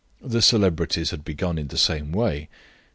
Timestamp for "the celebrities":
0.19-1.11